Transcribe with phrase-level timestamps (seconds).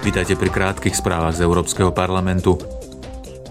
[0.00, 2.56] Vítajte pri krátkých správach z Európskeho parlamentu.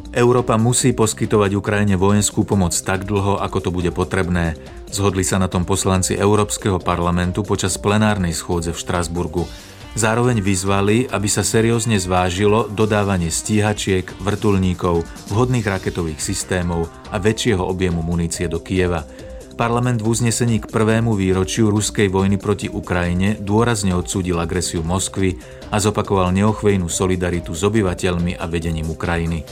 [0.10, 4.58] Európa musí poskytovať Ukrajine vojenskú pomoc tak dlho, ako to bude potrebné.
[4.90, 9.46] Zhodli sa na tom poslanci Európskeho parlamentu počas plenárnej schôdze v Štrasburgu.
[9.94, 18.02] Zároveň vyzvali, aby sa seriózne zvážilo dodávanie stíhačiek, vrtulníkov, vhodných raketových systémov a väčšieho objemu
[18.02, 19.06] munície do Kieva–
[19.60, 25.36] Parlament v uznesení k prvému výročiu ruskej vojny proti Ukrajine dôrazne odsúdil agresiu Moskvy
[25.68, 29.44] a zopakoval neochvejnú solidaritu s obyvateľmi a vedením Ukrajiny.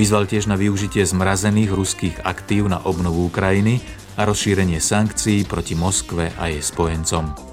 [0.00, 3.84] Vyzval tiež na využitie zmrazených ruských aktív na obnovu Ukrajiny
[4.16, 7.49] a rozšírenie sankcií proti Moskve a jej spojencom.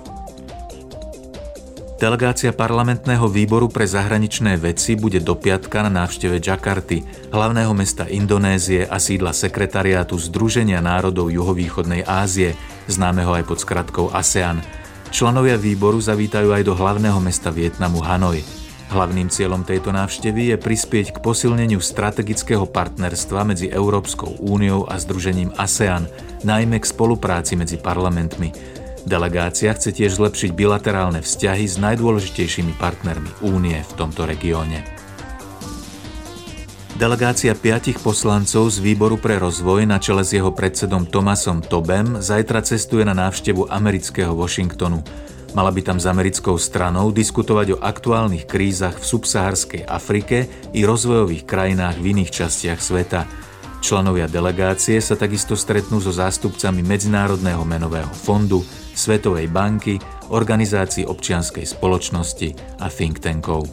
[1.98, 7.02] Delegácia parlamentného výboru pre zahraničné veci bude do piatka na návšteve Jakarty,
[7.34, 12.54] hlavného mesta Indonézie a sídla sekretariátu Združenia národov juhovýchodnej Ázie,
[12.86, 14.62] známeho aj pod skratkou ASEAN.
[15.10, 18.46] Členovia výboru zavítajú aj do hlavného mesta Vietnamu Hanoj.
[18.94, 25.50] Hlavným cieľom tejto návštevy je prispieť k posilneniu strategického partnerstva medzi Európskou úniou a Združením
[25.58, 26.06] ASEAN,
[26.46, 28.77] najmä k spolupráci medzi parlamentmi,
[29.08, 34.84] Delegácia chce tiež zlepšiť bilaterálne vzťahy s najdôležitejšími partnermi únie v tomto regióne.
[37.00, 42.60] Delegácia piatich poslancov z Výboru pre rozvoj na čele s jeho predsedom Tomasom Tobem zajtra
[42.68, 45.00] cestuje na návštevu amerického Washingtonu.
[45.56, 51.48] Mala by tam s americkou stranou diskutovať o aktuálnych krízach v subsaharskej Afrike i rozvojových
[51.48, 53.24] krajinách v iných častiach sveta.
[53.80, 58.68] Členovia delegácie sa takisto stretnú so zástupcami Medzinárodného menového fondu,
[59.08, 59.96] Svetovej banky,
[60.36, 62.52] organizácií občianskej spoločnosti
[62.84, 63.64] a think tankov.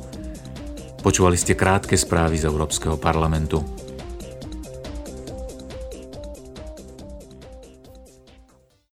[1.02, 3.58] Počúvali ste krátke správy z Európskeho parlamentu.